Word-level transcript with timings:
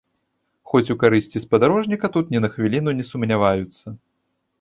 Хоць 0.69 0.87
у 0.93 0.95
карысці 1.03 1.41
спадарожніка 1.43 2.09
тут 2.15 2.31
ні 2.37 2.41
на 2.45 2.49
хвіліну 2.55 2.95
не 3.03 3.05
сумняваюцца. 3.11 3.85